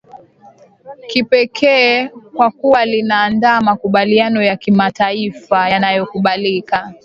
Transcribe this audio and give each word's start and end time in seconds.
kipekee 1.07 2.07
kwa 2.33 2.51
kuwa 2.51 2.85
linaandaa 2.85 3.61
makubaliano 3.61 4.41
ya 4.43 4.55
kimataifa 4.57 5.69
yanayokubalika 5.69 6.93